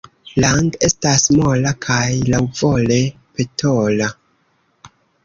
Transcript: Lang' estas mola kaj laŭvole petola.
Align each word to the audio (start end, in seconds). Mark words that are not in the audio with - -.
Lang' 0.43 0.69
estas 0.87 1.25
mola 1.39 1.73
kaj 1.87 2.01
laŭvole 2.31 2.97
petola. 3.37 4.09